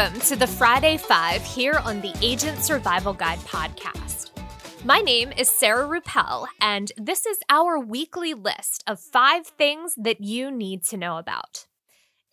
Welcome 0.00 0.20
to 0.20 0.36
the 0.36 0.46
Friday 0.46 0.96
Five 0.96 1.42
here 1.42 1.78
on 1.84 2.00
the 2.00 2.14
Agent 2.22 2.64
Survival 2.64 3.12
Guide 3.12 3.38
podcast. 3.40 4.30
My 4.82 5.00
name 5.00 5.30
is 5.36 5.52
Sarah 5.52 5.86
Ruppel, 5.86 6.46
and 6.58 6.90
this 6.96 7.26
is 7.26 7.40
our 7.50 7.78
weekly 7.78 8.32
list 8.32 8.82
of 8.86 8.98
five 8.98 9.46
things 9.46 9.94
that 9.98 10.22
you 10.22 10.50
need 10.50 10.84
to 10.84 10.96
know 10.96 11.18
about. 11.18 11.66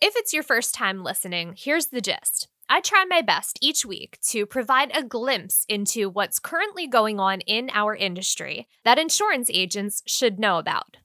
If 0.00 0.14
it's 0.16 0.32
your 0.32 0.42
first 0.42 0.74
time 0.74 1.04
listening, 1.04 1.56
here's 1.58 1.88
the 1.88 2.00
gist. 2.00 2.48
I 2.70 2.80
try 2.80 3.04
my 3.04 3.20
best 3.20 3.58
each 3.60 3.84
week 3.84 4.18
to 4.28 4.46
provide 4.46 4.90
a 4.96 5.04
glimpse 5.04 5.66
into 5.68 6.08
what's 6.08 6.38
currently 6.38 6.86
going 6.86 7.20
on 7.20 7.42
in 7.42 7.70
our 7.74 7.94
industry 7.94 8.66
that 8.84 8.98
insurance 8.98 9.50
agents 9.52 10.02
should 10.06 10.38
know 10.38 10.56
about. 10.56 10.96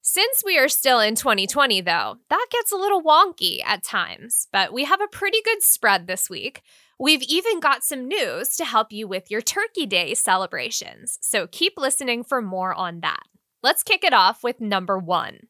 Since 0.00 0.42
we 0.44 0.58
are 0.58 0.68
still 0.68 1.00
in 1.00 1.16
2020, 1.16 1.80
though, 1.82 2.16
that 2.30 2.46
gets 2.50 2.72
a 2.72 2.76
little 2.76 3.02
wonky 3.02 3.60
at 3.64 3.82
times, 3.82 4.48
but 4.52 4.72
we 4.72 4.84
have 4.84 5.00
a 5.00 5.08
pretty 5.08 5.42
good 5.44 5.62
spread 5.62 6.06
this 6.06 6.30
week. 6.30 6.62
We've 6.98 7.22
even 7.22 7.60
got 7.60 7.84
some 7.84 8.08
news 8.08 8.56
to 8.56 8.64
help 8.64 8.92
you 8.92 9.06
with 9.06 9.30
your 9.30 9.40
Turkey 9.40 9.86
Day 9.86 10.14
celebrations, 10.14 11.18
so 11.20 11.46
keep 11.46 11.74
listening 11.76 12.24
for 12.24 12.40
more 12.40 12.72
on 12.74 13.00
that. 13.00 13.22
Let's 13.62 13.82
kick 13.82 14.04
it 14.04 14.12
off 14.12 14.42
with 14.42 14.60
number 14.60 14.98
one 14.98 15.48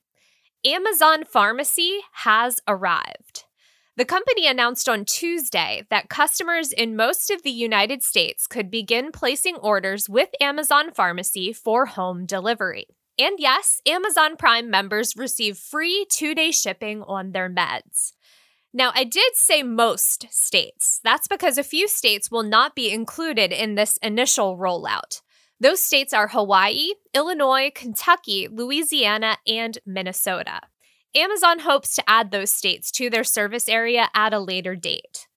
Amazon 0.65 1.25
Pharmacy 1.25 2.01
has 2.25 2.61
arrived. 2.67 3.45
The 3.97 4.05
company 4.05 4.47
announced 4.47 4.89
on 4.89 5.05
Tuesday 5.05 5.85
that 5.91 6.09
customers 6.09 6.73
in 6.73 6.97
most 6.97 7.31
of 7.31 7.43
the 7.43 7.51
United 7.51 8.03
States 8.03 8.47
could 8.47 8.71
begin 8.71 9.13
placing 9.13 9.57
orders 9.57 10.09
with 10.09 10.31
Amazon 10.41 10.93
Pharmacy 10.93 11.53
for 11.53 11.87
home 11.87 12.25
delivery. 12.25 12.87
And 13.19 13.39
yes, 13.39 13.81
Amazon 13.87 14.37
Prime 14.37 14.71
members 14.71 15.17
receive 15.17 15.59
free 15.59 16.07
two 16.09 16.35
day 16.35 16.51
shipping 16.51 17.03
on 17.03 17.33
their 17.33 17.51
meds. 17.51 18.13
Now, 18.73 18.93
I 18.95 19.05
did 19.05 19.35
say 19.35 19.63
most 19.63 20.27
states. 20.31 21.01
That's 21.03 21.27
because 21.27 21.59
a 21.59 21.65
few 21.65 21.89
states 21.89 22.31
will 22.31 22.43
not 22.43 22.77
be 22.77 22.91
included 22.91 23.51
in 23.53 23.75
this 23.75 23.97
initial 23.99 24.59
rollout. 24.59 25.23
Those 25.59 25.83
states 25.83 26.13
are 26.13 26.29
Hawaii, 26.29 26.91
Illinois, 27.15 27.73
Kentucky, 27.75 28.47
Louisiana, 28.49 29.39
and 29.47 29.79
Minnesota. 29.87 30.61
Amazon 31.15 31.61
hopes 31.61 31.95
to 31.97 32.09
add 32.09 32.31
those 32.31 32.53
states 32.53 32.91
to 32.93 33.09
their 33.09 33.25
service 33.25 33.69
area 33.69 34.09
at 34.15 34.35
a 34.35 34.39
later 34.39 34.77
date. 34.77 35.28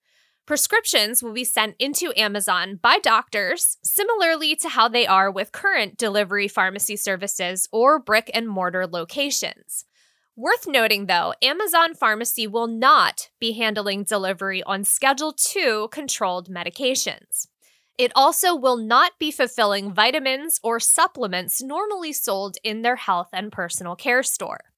Prescriptions 0.52 1.24
will 1.24 1.32
be 1.32 1.46
sent 1.46 1.78
into 1.80 2.12
Amazon 2.18 2.76
by 2.76 3.00
doctors, 3.00 3.78
similarly 3.86 4.54
to 4.58 4.68
how 4.68 4.90
they 4.90 5.08
are 5.08 5.32
with 5.32 5.54
current 5.54 5.96
delivery 5.96 6.50
pharmacy 6.50 6.98
services 6.98 7.70
or 7.72 7.98
brick 8.00 8.30
and 8.34 8.50
mortar 8.50 8.86
locations. 8.86 9.86
Worth 10.36 10.68
noting 10.68 11.06
though, 11.06 11.34
Amazon 11.42 11.94
Pharmacy 11.94 12.48
will 12.48 12.68
not 12.68 13.30
be 13.40 13.54
handling 13.54 14.04
delivery 14.04 14.62
on 14.64 14.84
Schedule 14.84 15.34
II 15.56 15.86
controlled 15.90 16.50
medications. 16.50 17.48
It 17.98 18.12
also 18.14 18.54
will 18.54 18.76
not 18.76 19.14
be 19.20 19.32
fulfilling 19.32 19.94
vitamins 19.94 20.60
or 20.62 20.82
supplements 20.82 21.64
normally 21.64 22.12
sold 22.12 22.58
in 22.62 22.82
their 22.82 22.98
health 22.98 23.30
and 23.32 23.54
personal 23.54 23.96
care 23.96 24.22
store. 24.22 24.71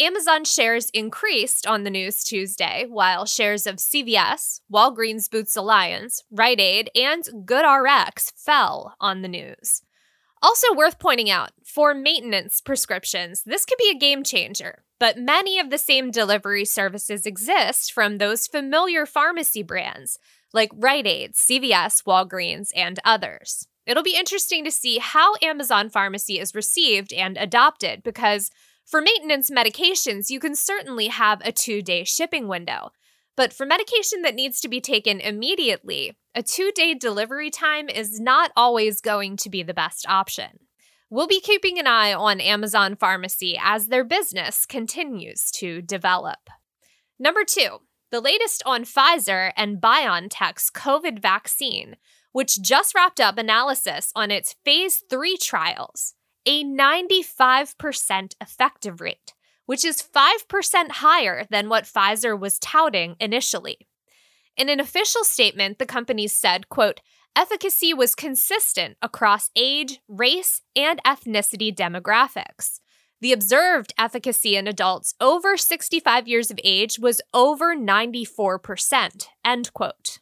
Amazon 0.00 0.44
shares 0.44 0.90
increased 0.90 1.66
on 1.66 1.82
the 1.82 1.90
news 1.90 2.22
Tuesday, 2.22 2.86
while 2.88 3.26
shares 3.26 3.66
of 3.66 3.76
CVS, 3.76 4.60
Walgreens 4.72 5.28
Boots 5.28 5.56
Alliance, 5.56 6.22
Rite 6.30 6.60
Aid, 6.60 6.88
and 6.94 7.24
GoodRx 7.44 8.32
fell 8.36 8.94
on 9.00 9.22
the 9.22 9.28
news. 9.28 9.82
Also 10.40 10.72
worth 10.72 11.00
pointing 11.00 11.28
out, 11.28 11.50
for 11.64 11.94
maintenance 11.94 12.60
prescriptions, 12.60 13.42
this 13.44 13.64
could 13.64 13.78
be 13.78 13.90
a 13.90 13.98
game 13.98 14.22
changer, 14.22 14.84
but 15.00 15.18
many 15.18 15.58
of 15.58 15.70
the 15.70 15.78
same 15.78 16.12
delivery 16.12 16.64
services 16.64 17.26
exist 17.26 17.92
from 17.92 18.18
those 18.18 18.46
familiar 18.46 19.04
pharmacy 19.04 19.64
brands 19.64 20.20
like 20.52 20.70
Rite 20.74 21.08
Aid, 21.08 21.34
CVS, 21.34 22.04
Walgreens, 22.04 22.70
and 22.76 23.00
others. 23.04 23.66
It'll 23.84 24.04
be 24.04 24.16
interesting 24.16 24.64
to 24.64 24.70
see 24.70 24.98
how 24.98 25.34
Amazon 25.42 25.90
Pharmacy 25.90 26.38
is 26.38 26.54
received 26.54 27.12
and 27.12 27.36
adopted 27.36 28.02
because 28.04 28.50
for 28.88 29.02
maintenance 29.02 29.50
medications, 29.50 30.30
you 30.30 30.40
can 30.40 30.54
certainly 30.54 31.08
have 31.08 31.42
a 31.44 31.52
two 31.52 31.82
day 31.82 32.04
shipping 32.04 32.48
window. 32.48 32.90
But 33.36 33.52
for 33.52 33.66
medication 33.66 34.22
that 34.22 34.34
needs 34.34 34.60
to 34.62 34.68
be 34.68 34.80
taken 34.80 35.20
immediately, 35.20 36.16
a 36.34 36.42
two 36.42 36.72
day 36.74 36.94
delivery 36.94 37.50
time 37.50 37.88
is 37.88 38.18
not 38.18 38.50
always 38.56 39.00
going 39.02 39.36
to 39.36 39.50
be 39.50 39.62
the 39.62 39.74
best 39.74 40.08
option. 40.08 40.60
We'll 41.10 41.26
be 41.26 41.40
keeping 41.40 41.78
an 41.78 41.86
eye 41.86 42.12
on 42.14 42.40
Amazon 42.40 42.96
Pharmacy 42.96 43.58
as 43.62 43.88
their 43.88 44.04
business 44.04 44.66
continues 44.66 45.50
to 45.52 45.82
develop. 45.82 46.50
Number 47.18 47.44
two, 47.44 47.82
the 48.10 48.20
latest 48.20 48.62
on 48.64 48.84
Pfizer 48.84 49.52
and 49.56 49.80
BioNTech's 49.80 50.70
COVID 50.70 51.20
vaccine, 51.20 51.96
which 52.32 52.62
just 52.62 52.94
wrapped 52.94 53.20
up 53.20 53.36
analysis 53.36 54.12
on 54.14 54.30
its 54.30 54.54
phase 54.64 55.02
three 55.10 55.36
trials 55.36 56.14
a 56.46 56.64
95% 56.64 58.34
effective 58.40 59.00
rate, 59.00 59.34
which 59.66 59.84
is 59.84 60.02
5% 60.02 60.90
higher 60.90 61.46
than 61.50 61.68
what 61.68 61.84
Pfizer 61.84 62.38
was 62.38 62.58
touting 62.58 63.16
initially. 63.20 63.78
In 64.56 64.68
an 64.68 64.80
official 64.80 65.24
statement, 65.24 65.78
the 65.78 65.86
company 65.86 66.26
said, 66.26 66.68
quote, 66.68 67.00
efficacy 67.36 67.94
was 67.94 68.14
consistent 68.14 68.96
across 69.00 69.50
age, 69.54 70.00
race, 70.08 70.62
and 70.74 71.00
ethnicity 71.04 71.72
demographics. 71.74 72.80
The 73.20 73.32
observed 73.32 73.92
efficacy 73.98 74.56
in 74.56 74.66
adults 74.66 75.14
over 75.20 75.56
65 75.56 76.28
years 76.28 76.50
of 76.50 76.60
age 76.62 76.98
was 76.98 77.20
over 77.34 77.76
94%, 77.76 79.26
end 79.44 79.72
quote. 79.72 80.18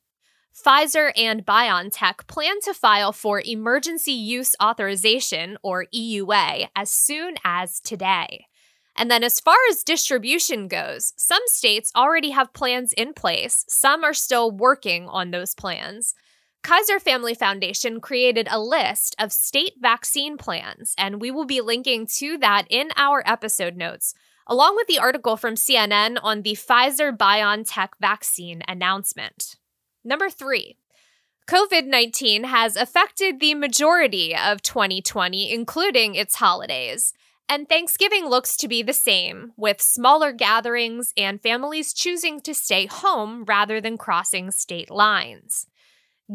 Pfizer 0.57 1.13
and 1.17 1.45
BioNTech 1.45 2.27
plan 2.27 2.61
to 2.63 2.73
file 2.73 3.13
for 3.13 3.43
Emergency 3.45 4.13
Use 4.13 4.57
Authorization, 4.61 5.59
or 5.63 5.85
EUA, 5.95 6.69
as 6.75 6.89
soon 6.89 7.35
as 7.45 7.79
today. 7.79 8.47
And 8.97 9.11
then, 9.11 9.23
as 9.23 9.39
far 9.39 9.59
as 9.71 9.85
distribution 9.85 10.67
goes, 10.67 11.13
some 11.19 11.43
states 11.45 11.93
already 11.95 12.31
have 12.31 12.55
plans 12.55 12.95
in 12.95 13.13
place, 13.13 13.67
some 13.69 14.03
are 14.03 14.15
still 14.15 14.51
working 14.51 15.07
on 15.09 15.31
those 15.31 15.55
plans. 15.55 16.15
Kaiser 16.63 16.99
Family 16.99 17.35
Foundation 17.35 18.01
created 18.01 18.49
a 18.51 18.59
list 18.59 19.15
of 19.19 19.33
state 19.35 19.75
vaccine 19.79 20.39
plans, 20.39 20.95
and 20.97 21.21
we 21.21 21.31
will 21.31 21.45
be 21.45 21.61
linking 21.61 22.07
to 22.07 22.39
that 22.39 22.65
in 22.71 22.89
our 22.97 23.23
episode 23.27 23.77
notes, 23.77 24.15
along 24.47 24.75
with 24.75 24.87
the 24.87 24.99
article 24.99 25.37
from 25.37 25.55
CNN 25.55 26.17
on 26.23 26.41
the 26.41 26.55
Pfizer 26.55 27.15
BioNTech 27.15 27.91
vaccine 28.01 28.63
announcement. 28.67 29.57
Number 30.07 30.31
three, 30.31 30.77
COVID 31.49 31.87
19 31.87 32.45
has 32.45 32.77
affected 32.77 33.41
the 33.41 33.55
majority 33.55 34.37
of 34.37 34.63
2020, 34.63 35.53
including 35.53 36.15
its 36.15 36.37
holidays. 36.37 37.13
And 37.49 37.69
Thanksgiving 37.69 38.27
looks 38.27 38.57
to 38.59 38.69
be 38.69 38.83
the 38.83 38.93
same, 38.93 39.53
with 39.57 39.81
smaller 39.81 40.33
gatherings 40.33 41.13
and 41.17 41.43
families 41.43 41.93
choosing 41.93 42.41
to 42.43 42.55
stay 42.55 42.87
home 42.87 43.45
rather 43.45 43.81
than 43.81 43.99
crossing 43.99 44.53
state 44.53 44.91
lines. 44.91 45.67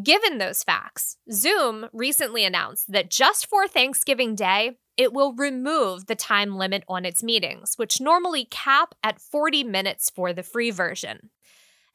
Given 0.04 0.38
those 0.38 0.64
facts, 0.64 1.18
Zoom 1.32 1.88
recently 1.94 2.44
announced 2.44 2.92
that 2.92 3.10
just 3.10 3.48
for 3.48 3.68
Thanksgiving 3.68 4.36
Day, 4.36 4.78
it 4.98 5.14
will 5.14 5.34
remove 5.34 6.08
the 6.08 6.16
time 6.16 6.58
limit 6.58 6.84
on 6.90 7.06
its 7.06 7.24
meetings, 7.24 7.76
which 7.78 8.02
normally 8.02 8.46
cap 8.46 8.96
at 9.02 9.22
40 9.22 9.64
minutes 9.64 10.10
for 10.10 10.34
the 10.34 10.44
free 10.44 10.72
version. 10.72 11.30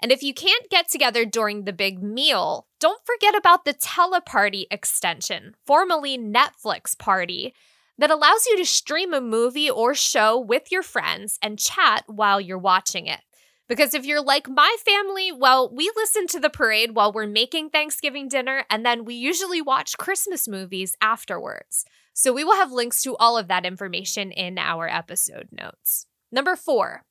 And 0.01 0.13
if 0.13 0.23
you 0.23 0.35
can't 0.35 0.69
get 0.71 0.91
together 0.91 1.25
during 1.25 1.65
the 1.65 1.73
big 1.73 2.03
meal, 2.03 2.67
don't 2.81 3.01
forget 3.05 3.35
about 3.35 3.65
the 3.65 3.75
Teleparty 3.75 4.65
extension, 4.71 5.55
formerly 5.67 6.19
Netflix 6.19 6.99
Party, 6.99 7.55
that 7.99 8.11
allows 8.11 8.47
you 8.47 8.59
to 8.59 8.67
stream 8.67 9.15
a 9.15 9.21
movie 9.21 9.71
or 9.71 9.95
show 9.95 10.39
with 10.39 10.71
your 10.71 10.83
friends 10.83 11.39
and 11.41 11.59
chat 11.59 12.05
while 12.07 12.41
you're 12.41 12.59
watching 12.59 13.07
it. 13.07 13.21
Because 13.69 13.95
if 13.95 14.05
you're 14.05 14.23
like 14.23 14.49
my 14.49 14.77
family, 14.85 15.33
well, 15.33 15.69
we 15.75 15.91
listen 15.97 16.27
to 16.29 16.41
the 16.41 16.51
parade 16.51 16.95
while 16.95 17.11
we're 17.11 17.27
making 17.27 17.71
Thanksgiving 17.71 18.29
dinner, 18.29 18.65
and 18.71 18.87
then 18.87 19.05
we 19.05 19.15
usually 19.15 19.61
watch 19.61 19.99
Christmas 19.99 20.47
movies 20.47 20.97
afterwards. 21.01 21.85
So 22.13 22.33
we 22.33 22.45
will 22.45 22.55
have 22.55 22.71
links 22.71 23.03
to 23.03 23.17
all 23.17 23.37
of 23.37 23.49
that 23.49 23.67
information 23.67 24.31
in 24.31 24.57
our 24.57 24.89
episode 24.89 25.49
notes. 25.51 26.07
Number 26.31 26.55
four, 26.55 27.05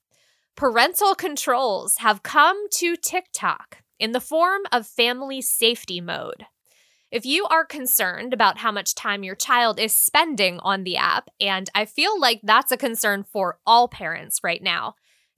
Parental 0.55 1.15
controls 1.15 1.97
have 1.97 2.23
come 2.23 2.69
to 2.69 2.95
TikTok 2.95 3.79
in 3.99 4.13
the 4.13 4.21
form 4.21 4.61
of 4.71 4.87
family 4.87 5.41
safety 5.41 5.99
mode. 5.99 6.45
If 7.11 7.25
you 7.25 7.45
are 7.47 7.65
concerned 7.65 8.33
about 8.33 8.59
how 8.59 8.71
much 8.71 8.95
time 8.95 9.21
your 9.21 9.35
child 9.35 9.81
is 9.81 9.93
spending 9.93 10.61
on 10.61 10.85
the 10.85 10.95
app, 10.95 11.29
and 11.41 11.69
I 11.75 11.83
feel 11.83 12.17
like 12.17 12.39
that's 12.41 12.71
a 12.71 12.77
concern 12.77 13.25
for 13.25 13.59
all 13.65 13.89
parents 13.89 14.39
right 14.45 14.63
now, 14.63 14.95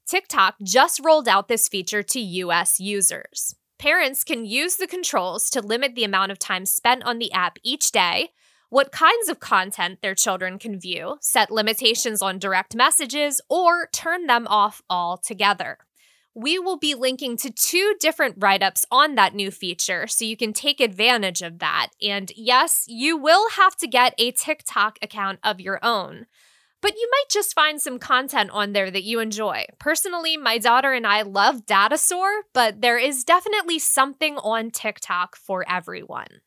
TikTok 0.08 0.58
just 0.62 1.02
rolled 1.04 1.28
out 1.28 1.48
this 1.48 1.68
feature 1.68 2.04
to 2.04 2.20
US 2.20 2.80
users. 2.80 3.56
Parents 3.80 4.24
can 4.24 4.46
use 4.46 4.76
the 4.76 4.86
controls 4.86 5.50
to 5.50 5.62
limit 5.62 5.96
the 5.96 6.04
amount 6.04 6.32
of 6.32 6.38
time 6.38 6.68
spent 6.68 7.04
on 7.06 7.18
the 7.18 7.32
app 7.32 7.58
each 7.64 7.92
day 7.92 8.30
what 8.70 8.92
kinds 8.92 9.30
of 9.30 9.40
content 9.40 10.02
their 10.02 10.16
children 10.16 10.60
can 10.60 10.80
view, 10.80 11.18
set 11.22 11.50
limitations 11.52 12.22
on 12.22 12.38
direct 12.40 12.76
messages, 12.76 13.40
or 13.50 13.88
turn 13.94 14.28
them 14.28 14.46
off 14.48 14.82
altogether. 14.90 15.78
we 16.38 16.60
will 16.60 16.78
be 16.78 16.94
linking 16.94 17.36
to 17.36 17.50
two 17.50 17.96
different 18.00 18.36
write 18.38 18.62
ups 18.62 18.86
on 18.92 19.16
that 19.16 19.34
new 19.34 19.50
feature 19.50 20.06
so 20.06 20.24
you 20.24 20.38
can 20.38 20.54
take 20.54 20.80
advantage 20.80 21.42
of 21.42 21.58
that. 21.58 21.88
And 22.00 22.32
yes, 22.36 22.86
you 22.88 23.18
will 23.18 23.50
have 23.52 23.76
to 23.78 23.88
get 23.88 24.14
a 24.20 24.30
TikTok 24.30 25.00
account 25.02 25.40
of 25.44 25.60
your 25.60 25.80
own. 25.84 26.28
But 26.80 26.94
you 26.94 27.10
might 27.12 27.32
just 27.32 27.56
find 27.56 27.82
some 27.82 27.98
content 27.98 28.52
on 28.52 28.74
there 28.74 28.92
that 28.92 29.04
you 29.04 29.20
enjoy. 29.20 29.66
Personally, 29.80 30.38
my 30.38 30.60
daughter 30.60 30.94
and 30.94 31.08
I 31.08 31.24
love 31.24 31.66
Datasaur, 31.66 32.42
but 32.54 32.82
there 32.82 33.00
is 33.00 33.24
definitely 33.24 33.80
something 33.80 34.38
on 34.38 34.70
TikTok 34.70 35.36
for 35.36 35.66
everyone. 35.68 36.42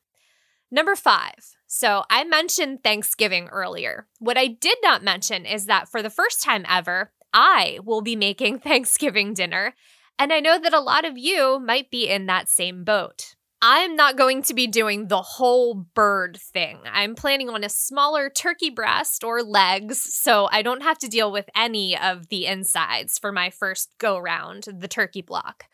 Number 0.71 0.95
five. 0.95 1.57
So 1.73 2.03
I 2.09 2.25
mentioned 2.25 2.83
Thanksgiving 2.83 3.47
earlier. 3.47 4.05
What 4.19 4.37
I 4.37 4.47
did 4.47 4.77
not 4.83 5.05
mention 5.05 5.45
is 5.45 5.67
that 5.67 5.87
for 5.87 6.01
the 6.01 6.09
first 6.09 6.41
time 6.41 6.65
ever, 6.67 7.13
I 7.33 7.79
will 7.85 8.01
be 8.01 8.17
making 8.17 8.59
Thanksgiving 8.59 9.33
dinner. 9.33 9.73
And 10.19 10.33
I 10.33 10.41
know 10.41 10.59
that 10.59 10.73
a 10.73 10.81
lot 10.81 11.05
of 11.05 11.17
you 11.17 11.61
might 11.61 11.89
be 11.89 12.09
in 12.09 12.25
that 12.25 12.49
same 12.49 12.83
boat. 12.83 13.35
I'm 13.61 13.95
not 13.95 14.17
going 14.17 14.41
to 14.43 14.53
be 14.53 14.67
doing 14.67 15.07
the 15.07 15.21
whole 15.21 15.73
bird 15.73 16.35
thing. 16.35 16.79
I'm 16.91 17.15
planning 17.15 17.47
on 17.47 17.63
a 17.63 17.69
smaller 17.69 18.29
turkey 18.29 18.69
breast 18.69 19.23
or 19.23 19.41
legs, 19.41 19.97
so 19.97 20.49
I 20.51 20.63
don't 20.63 20.83
have 20.83 20.97
to 20.99 21.07
deal 21.07 21.31
with 21.31 21.49
any 21.55 21.97
of 21.97 22.27
the 22.27 22.47
insides 22.47 23.17
for 23.17 23.31
my 23.31 23.49
first 23.49 23.93
go 23.97 24.17
round, 24.17 24.67
the 24.77 24.89
turkey 24.89 25.21
block. 25.21 25.67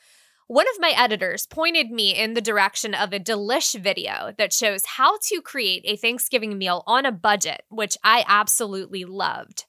One 0.50 0.66
of 0.74 0.80
my 0.80 0.94
editors 0.96 1.46
pointed 1.46 1.92
me 1.92 2.16
in 2.16 2.34
the 2.34 2.40
direction 2.40 2.94
of 2.94 3.12
a 3.12 3.20
delish 3.20 3.78
video 3.78 4.34
that 4.38 4.54
shows 4.54 4.86
how 4.86 5.18
to 5.24 5.42
create 5.42 5.82
a 5.84 5.98
Thanksgiving 5.98 6.58
meal 6.58 6.84
on 6.88 7.06
a 7.06 7.12
budget, 7.12 7.64
which 7.68 7.98
I 8.02 8.24
absolutely 8.26 9.04
loved. 9.04 9.66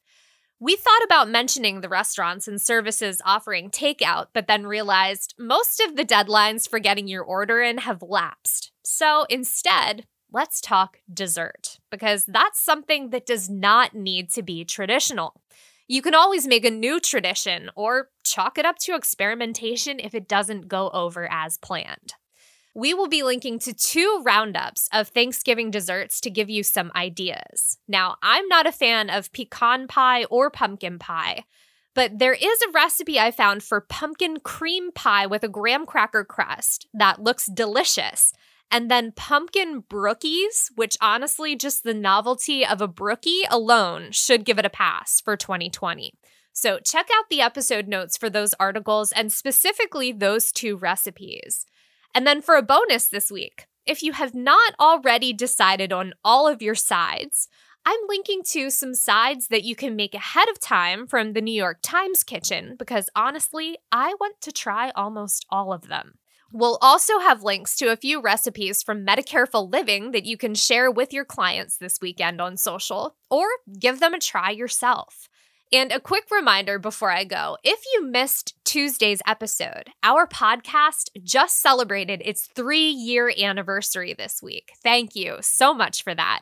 We 0.61 0.77
thought 0.77 1.03
about 1.05 1.29
mentioning 1.29 1.81
the 1.81 1.89
restaurants 1.89 2.47
and 2.47 2.63
services 2.63 3.21
offering 3.25 3.71
takeout, 3.71 4.27
but 4.33 4.47
then 4.47 4.69
realized 4.69 5.35
most 5.37 5.81
of 5.81 5.97
the 5.97 6.05
deadlines 6.05 6.71
for 6.71 6.79
getting 6.79 7.09
your 7.09 7.25
order 7.25 7.61
in 7.61 7.79
have 7.79 8.01
lapsed. 8.01 8.71
So 8.85 9.27
instead, 9.29 10.07
let's 10.33 10.61
talk 10.61 10.99
dessert, 11.13 11.81
because 11.91 12.25
that's 12.25 12.61
something 12.61 13.11
that 13.11 13.27
does 13.27 13.51
not 13.51 13.95
need 13.95 14.31
to 14.31 14.43
be 14.43 14.65
traditional. 14.65 15.41
You 15.89 16.03
can 16.03 16.15
always 16.15 16.47
make 16.47 16.65
a 16.65 16.71
new 16.71 17.01
tradition 17.01 17.71
or 17.75 18.11
chalk 18.25 18.59
it 18.59 18.65
up 18.65 18.79
to 18.81 18.95
experimentation 18.95 19.99
if 19.99 20.15
it 20.15 20.29
doesn't 20.29 20.69
go 20.69 20.91
over 20.91 21.29
as 21.31 21.59
planned 21.59 22.15
we 22.79 22.95
will 22.95 23.09
be 23.09 23.25
linking 23.25 23.59
to 23.59 23.75
two 23.75 24.23
roundups 24.25 24.89
of 24.93 25.09
Thanksgiving 25.09 25.69
desserts 25.69 26.21
to 26.21 26.31
give 26.31 26.49
you 26.49 26.63
some 26.63 26.93
ideas. 26.95 27.79
Now, 27.89 28.17
I'm 28.23 28.47
not 28.47 28.69
a 28.69 28.73
fan 28.73 29.11
of 29.11 29.33
pecan 29.33 29.89
pie 29.89 30.25
or 30.27 30.49
pumpkin 30.49 30.97
pie, 31.01 31.43
but 31.95 32.21
there 32.21 32.35
is 32.35 32.63
a 32.63 32.71
recipe 32.71 33.19
I 33.19 33.33
found 33.33 33.65
for 33.65 33.81
pumpkin 33.81 34.39
cream 34.39 34.93
pie 34.93 35.27
with 35.27 35.43
a 35.43 35.49
graham 35.49 35.87
cracker 35.87 36.25
crust 36.25 36.87
that 36.95 37.21
looks 37.21 37.47
delicious. 37.47 38.33
And 38.71 38.91
then 38.91 39.13
pumpkin 39.13 39.83
brookies, 39.83 40.71
which 40.75 40.97
honestly, 41.01 41.57
just 41.57 41.85
the 41.85 41.95
novelty 41.95 42.67
of 42.67 42.81
a 42.81 42.89
brookie 42.89 43.43
alone 43.51 44.13
should 44.13 44.45
give 44.45 44.59
it 44.59 44.67
a 44.67 44.71
pass 44.71 45.21
for 45.21 45.37
2020. 45.37 46.13
So 46.53 46.79
check 46.81 47.09
out 47.15 47.27
the 47.31 47.41
episode 47.41 47.89
notes 47.89 48.17
for 48.17 48.29
those 48.29 48.55
articles 48.59 49.13
and 49.13 49.33
specifically 49.33 50.13
those 50.13 50.53
two 50.53 50.77
recipes. 50.77 51.65
And 52.15 52.27
then 52.27 52.43
for 52.43 52.57
a 52.57 52.63
bonus 52.63 53.09
this 53.09 53.31
week, 53.31 53.67
if 53.87 54.03
you 54.03 54.13
have 54.13 54.35
not 54.35 54.75
already 54.79 55.33
decided 55.33 55.93
on 55.93 56.13
all 56.23 56.47
of 56.47 56.61
your 56.61 56.75
sides, 56.75 57.49
I'm 57.87 58.01
linking 58.07 58.43
to 58.51 58.71
some 58.71 58.95
sides 58.95 59.49
that 59.49 59.65
you 59.65 59.75
can 59.75 59.97
make 59.97 60.15
ahead 60.15 60.49
of 60.51 60.61
time 60.61 61.07
from 61.07 61.33
the 61.33 61.41
New 61.41 61.55
York 61.55 61.79
Times 61.81 62.23
kitchen 62.23 62.77
because 62.79 63.09
honestly, 63.17 63.79
I 63.91 64.15
want 64.21 64.41
to 64.43 64.53
try 64.53 64.91
almost 64.91 65.47
all 65.49 65.73
of 65.73 65.89
them. 65.89 66.19
We'll 66.51 66.79
also 66.81 67.19
have 67.19 67.43
links 67.43 67.77
to 67.77 67.93
a 67.93 67.97
few 67.97 68.23
recipes 68.23 68.83
from 68.83 69.05
Medicareful 69.05 69.71
Living 69.71 70.13
that 70.13 70.25
you 70.25 70.39
can 70.39 70.55
share 70.55 70.91
with 70.91 71.13
your 71.13 71.27
clients 71.27 71.77
this 71.77 72.01
weekend 72.01 72.41
on 72.41 72.57
social 72.57 73.17
or 73.31 73.47
give 73.79 74.01
them 74.01 74.15
a 74.15 74.19
try 74.19 74.51
yourself. 74.51 75.29
And 75.71 75.93
a 75.93 76.01
quick 76.01 76.25
reminder 76.31 76.79
before 76.79 77.11
I 77.11 77.25
go 77.25 77.59
if 77.63 77.81
you 77.93 78.07
missed 78.07 78.55
Tuesday's 78.65 79.21
episode, 79.27 79.91
our 80.03 80.27
podcast 80.27 81.11
just 81.23 81.61
celebrated 81.61 82.23
its 82.25 82.47
three 82.47 82.89
year 82.89 83.31
anniversary 83.39 84.15
this 84.15 84.43
week. 84.43 84.73
Thank 84.83 85.15
you 85.15 85.37
so 85.43 85.75
much 85.75 86.03
for 86.03 86.15
that. 86.15 86.41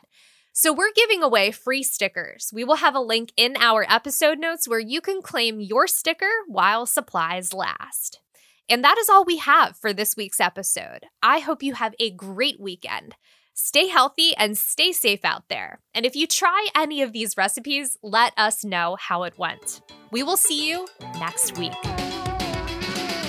So, 0.53 0.73
we're 0.73 0.93
giving 0.95 1.21
away 1.21 1.51
free 1.51 1.83
stickers. 1.83 2.49
We 2.51 2.63
will 2.63 2.77
have 2.77 2.95
a 2.95 2.99
link 2.99 3.31
in 3.37 3.55
our 3.59 3.85
episode 3.87 4.39
notes 4.39 4.67
where 4.67 4.79
you 4.79 5.01
can 5.01 5.21
claim 5.21 5.59
your 5.59 5.85
sticker 5.85 6.31
while 6.47 6.87
supplies 6.87 7.53
last. 7.53 8.21
And 8.69 8.83
that 8.83 8.97
is 8.97 9.09
all 9.09 9.23
we 9.23 9.37
have 9.37 9.77
for 9.77 9.93
this 9.93 10.17
week's 10.17 10.41
episode. 10.41 11.05
I 11.23 11.39
hope 11.39 11.63
you 11.63 11.73
have 11.75 11.95
a 11.99 12.11
great 12.11 12.59
weekend. 12.59 13.15
Stay 13.53 13.87
healthy 13.87 14.35
and 14.35 14.57
stay 14.57 14.91
safe 14.91 15.23
out 15.23 15.47
there. 15.49 15.79
And 15.95 16.05
if 16.05 16.15
you 16.15 16.27
try 16.27 16.67
any 16.75 17.01
of 17.01 17.13
these 17.13 17.37
recipes, 17.37 17.97
let 18.03 18.33
us 18.37 18.63
know 18.65 18.97
how 18.99 19.23
it 19.23 19.39
went. 19.39 19.81
We 20.11 20.21
will 20.21 20.37
see 20.37 20.69
you 20.69 20.87
next 21.19 21.57
week. 21.57 21.81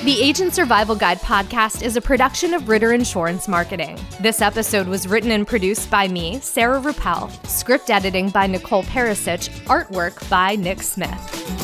The 0.05 0.21
Agent 0.21 0.55
Survival 0.55 0.95
Guide 0.95 1.19
podcast 1.19 1.83
is 1.83 1.97
a 1.97 2.01
production 2.01 2.53
of 2.55 2.69
Ritter 2.69 2.93
Insurance 2.93 3.49
Marketing. 3.49 3.99
This 4.21 4.43
episode 4.43 4.87
was 4.87 5.09
written 5.09 5.31
and 5.31 5.47
produced 5.47 5.91
by 5.91 6.09
me, 6.09 6.41
Sarah 6.41 6.81
Ruppel, 6.81 7.31
script 7.47 7.91
editing 7.91 8.31
by 8.31 8.47
Nicole 8.47 8.85
Perisic, 8.85 9.49
artwork 9.67 10.29
by 10.29 10.57
Nick 10.57 10.83
Smith. 10.83 11.58